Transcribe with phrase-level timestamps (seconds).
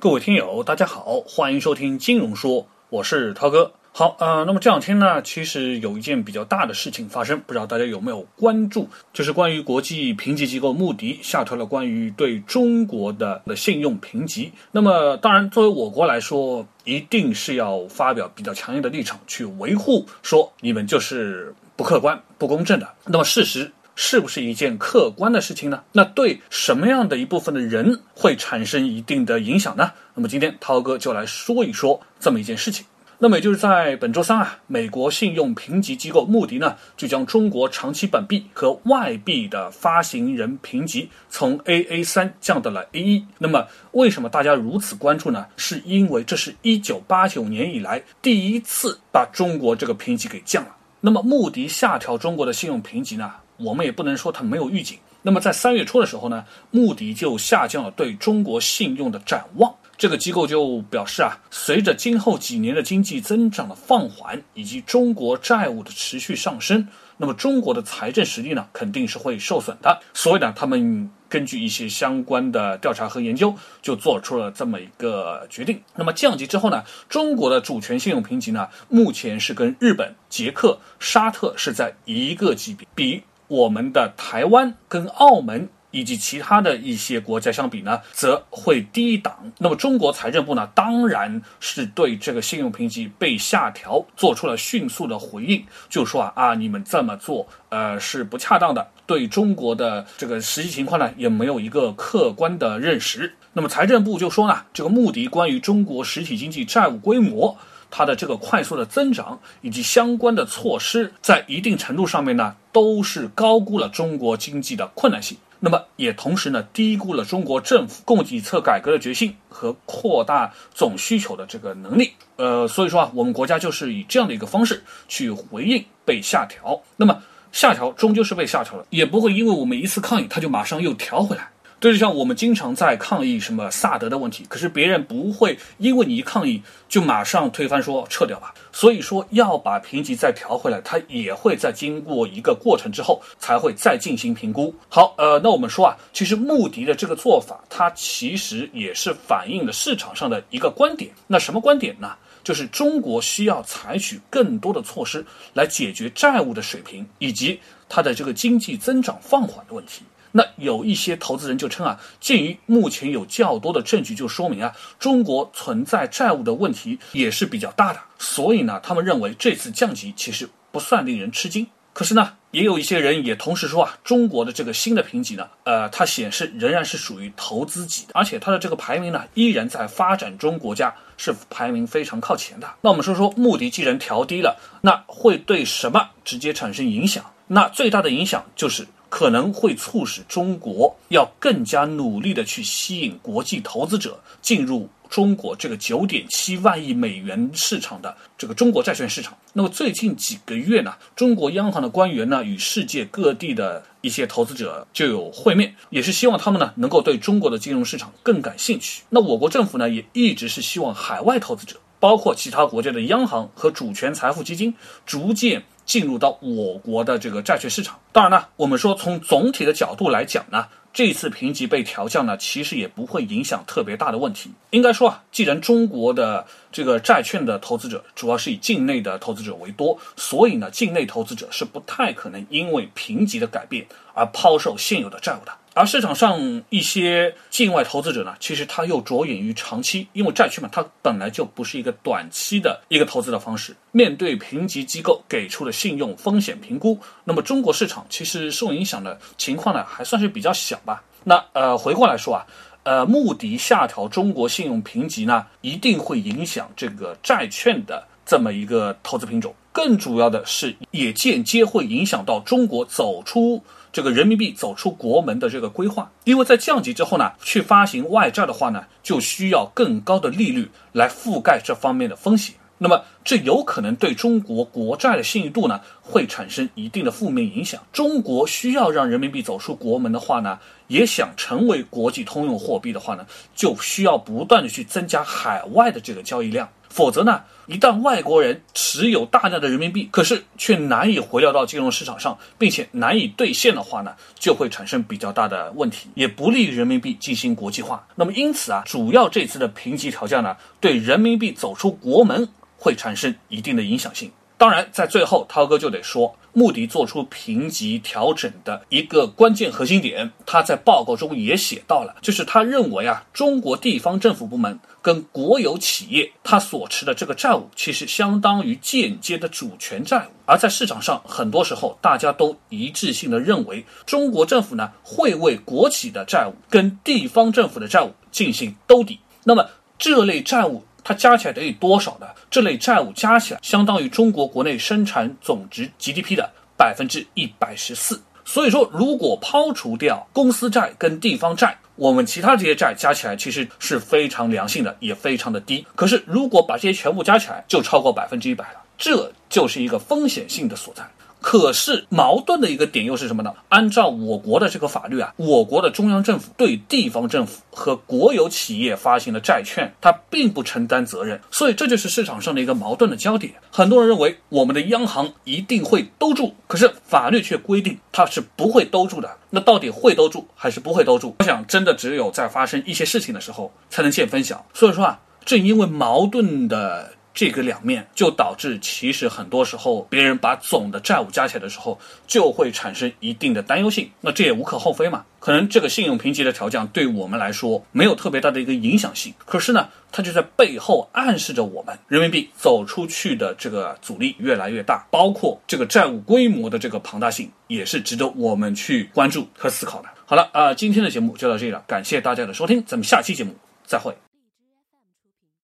[0.00, 3.70] 各位听友，大家好，欢迎收听金融说，我是涛哥。
[3.92, 14.50] 好，呃，那么这两天呢，其实有一件比较大的事情发生，不知道大家有没有关注，就是关于国际评级机构穆迪下调了关于对中国的的信用评级。
[14.72, 22.88] 那么，当然，作为我国来说，一定是要发表比较强硬的立场去维护，说你们就是不客观、不公正的。
[23.04, 23.70] 那么，事实。
[24.02, 25.84] 是不是一件客观的事情呢？
[25.92, 29.92] 那对什么样的一部分的人会产生一定的影响呢？
[30.14, 32.86] 那么今天涛哥就来说一说这么一件事情。
[33.18, 43.22] 那么也就是在本周三啊，美国信用评级机构穆迪呢就将中国长期本币和外币的发行人评级从 AA 三降到了 A 一。
[43.36, 45.44] 那么为什么大家如此关注呢？
[45.58, 50.74] 是因为这是一九八九年以来第一次把中国这个评级给降了。
[51.02, 53.30] 那么穆迪下调中国的信用评级呢？
[53.60, 54.98] 我们也不能说它没有预警。
[55.22, 59.74] 那么在三月初的时候呢，穆迪就下降了对中国信用的展望。
[59.98, 70.00] 这个机构就表示啊，随着今后几年的经济增长的放缓，以及中国债务的持续上升，那么中国的财政实力呢肯定是会受损的。
[70.14, 75.78] 所以呢，他们根据一些相关的调查和研究，就做出了这么一个决定。
[75.94, 83.22] 那么降级之后呢，中国的主权信用评级呢，目前是跟日本、捷克、沙特是在一个级别，比。
[83.50, 89.50] 我们的台湾跟澳门以及其他的一些国家相比呢，则会低档。
[89.58, 103.34] 那么中国财政部呢，当然是对这个信用评级被下调做出了迅速的回应，就说啊啊，你们这么做，呃，是不恰当的，对中国的这个实际情况呢，也没有一个客观的认识。
[103.54, 107.58] 那么财政部就说呢，这个穆迪关于中国实体经济债务规模。
[107.90, 115.36] 它的这个快速的增长以及相关的措施，在一定程度上面呢，都是高估了中国经济的困难性。
[115.62, 122.12] 那么也同时呢，低估了中国政府供给侧改革的决心和扩大总需求的这个能力。
[122.36, 126.80] 呃，所以说啊，我们国家就是以这样的一个方式去回应被下调。
[126.96, 131.50] 那么下调终究是被下调了，也不会因为我们一次抗议，它就马上又调回来。
[131.80, 138.54] 这就像我们经常在抗议什么萨德的问题，可是别人不会因为你一抗议就马上推翻说撤掉吧。
[138.70, 144.74] 所以说要把评级再调回来，它也会在经过一个过程之后才会再进行评估。
[144.90, 151.10] 好，呃，那我们说啊，其实穆迪的这个做法，它其实也是反映了市场上的一个观点。
[151.26, 152.12] 那什么观点呢？
[152.44, 155.24] 就是中国需要采取更多的措施
[155.54, 157.58] 来解决债务的水平以及
[157.88, 160.02] 它的这个经济增长放缓的问题。
[160.32, 171.66] 那有一些投资人就称啊，鉴于目前有较多的证据，就说明啊，中国存在债务的问题也是比较大的，所以呢，他们认为这次降级其实不算令人吃惊。
[171.92, 182.68] 可是呢，也有一些人也同时说啊，中国的这个新的评级呢，呃，它显示仍然是属于投资级的，而且它的这个排名呢，依然在发展中国家是排名非常靠前的。
[182.80, 187.24] 那我们说说，目的既然调低了，那会对什么直接产生影响？
[187.48, 188.86] 那最大的影响就是。
[189.10, 199.36] 可能会促使中国要更加努力的去吸引国际投资者进入中国这个九点七万亿美元市场的这个中国债券市场。
[199.52, 209.02] 那么最近几个月呢，中国央行的官员呢与世界各地的一些投资者就有会面，也是希望他们呢能够对中国的金融市场更感兴趣。
[209.10, 214.72] 那我国政府呢也一直是希望海外投资者，包括其他国家的央行和主权财富基金，
[215.04, 215.64] 逐渐。
[215.90, 224.52] 进入到我国的这个债券市场，当然呢，我们说从总体的角度来讲呢，这次评级被调降呢，其实也不会影响特别大的问题。
[224.70, 233.84] 应该说啊，既然中国的这个债券的投资者主要是以境内的投资者为多，所以呢，境内投资者是不太可能因为评级的改变
[234.14, 235.50] 而抛售现有的债务的。
[235.72, 243.74] 而市场上一些境外投资者呢，其实他又着眼于长期，因为债券嘛，它本来就不是一个短期的一个投资的方式。
[243.92, 251.02] 面对评级机构给出的信用风险评估，那么中国市场其实受影响的情况呢，还算是比较小吧。
[251.22, 252.44] 那呃，回过来说啊，
[252.82, 259.54] 呃，穆迪下调中国信用评级呢，一定会影响这个债券的这么一个投资品种。
[259.72, 263.62] 更主要的是，也间接会影响到中国走出。
[263.92, 272.54] 这个人民币走出国门的这个规划，因为在降级之后呢，去发行外债的话呢，就需要更高的利率来覆盖这方面的风险。
[272.82, 277.78] 那么这有可能对中国国债的信誉度呢，会产生一定的负面影响。
[277.92, 286.66] 中国需要让人民币走出国门的话呢，也想成为国际通用货币的话呢，就需要不断的去增加海外的这个交易量。
[286.90, 298.06] 否则呢，一旦外国人持有大量的人民币，可是却难以回流到金融市场上，并且难以兑现的话呢，就会产生比较大的问题，也不利于人民币进行国际化。
[298.16, 302.46] 那么因此啊，主要这次的评级调降呢，对人民币走出国门
[302.76, 304.30] 会产生一定的影响性。
[304.58, 320.30] 当然，在最后，涛哥就得说，穆迪做出评级调整的一个关键核心点，他在报告中也写到了，就是他认为啊，中国地方政府部门跟国有企业他所持的这个债务，其实相当于间接的主权债务。
[320.46, 329.20] 而在市场上，很多时候大家都一致性的认为，中国政府呢会为国企的债务跟地方政府的债务进行兜底。
[329.44, 329.64] 那么
[329.98, 330.82] 这类债务。
[331.02, 332.26] 它加起来得以多少呢？
[332.50, 338.20] 这类债务加起来相当于中国国内生产总值 GDP 的百分之一百十四。
[338.44, 345.86] 所以说，如果抛除掉公司债跟地方债，我们其他这些债加起来其实是非常良性的，也非常的低。
[345.94, 351.04] 可是，如果把这些全部加起来，就超过百分之一百了，这就是一个风险性的所在。
[351.40, 353.52] 可是矛盾的一个点又是什么呢？
[353.70, 363.54] 按照我国的这个法律啊，我国的中央政府对地方政府和国有企业发行的债券，它并不承担责任，所以这就是市场上的一个矛盾的焦点。
[363.70, 369.30] 很多人认为我们的央行一定会兜住，可是法律却规定它是不会兜住的。
[369.50, 371.34] 那到底会兜住还是不会兜住？
[371.38, 374.64] 我想真的只有在发生一些事情的时候才能见分晓。
[374.74, 377.12] 所以说啊，正因为矛盾的。
[377.32, 384.10] 这个两面就导致，其实很多时候别人把总的债务加起来的时候，就会产生一定的担忧性。
[384.20, 385.24] 那这也无可厚非嘛。
[385.38, 400.08] 可能这个信用评级的调降对我们来说没有特别大的一个影响性，可是呢，它就在背后暗示着我们人民币走出去的这个阻力越来越大，包括这个债务规模的这个庞大性也是值得我们去关注和思考的。
[400.26, 403.54] 好了啊，今天的节目就到这里了，感谢大家的收听，咱们下期节目
[403.86, 404.29] 再会。